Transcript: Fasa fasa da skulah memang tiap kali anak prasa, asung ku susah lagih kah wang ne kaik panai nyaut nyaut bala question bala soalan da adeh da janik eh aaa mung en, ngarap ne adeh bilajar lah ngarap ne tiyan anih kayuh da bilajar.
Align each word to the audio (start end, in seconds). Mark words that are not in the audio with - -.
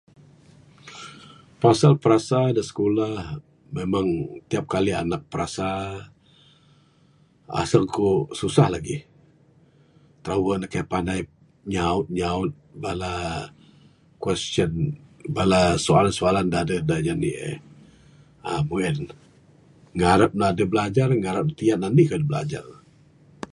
Fasa 1.61 1.89
fasa 2.03 2.39
da 2.57 2.61
skulah 2.69 3.15
memang 3.77 4.07
tiap 4.49 4.65
kali 4.73 4.91
anak 5.01 5.21
prasa, 5.33 5.69
asung 7.61 7.87
ku 7.95 8.09
susah 8.39 8.67
lagih 8.73 9.01
kah 10.25 10.37
wang 10.45 10.59
ne 10.61 10.67
kaik 10.73 10.89
panai 10.91 11.19
nyaut 11.73 12.05
nyaut 12.17 12.51
bala 12.83 13.13
question 14.25 14.71
bala 15.35 15.61
soalan 16.17 16.47
da 16.53 16.59
adeh 16.63 16.81
da 16.89 16.95
janik 17.07 17.35
eh 17.49 17.57
aaa 18.47 18.65
mung 18.67 18.83
en, 18.89 18.97
ngarap 19.97 20.31
ne 20.37 20.43
adeh 20.51 20.67
bilajar 20.71 21.07
lah 21.09 21.19
ngarap 21.23 21.43
ne 21.47 21.53
tiyan 21.59 21.85
anih 21.87 22.07
kayuh 22.09 22.23
da 22.23 22.27
bilajar. 22.29 22.65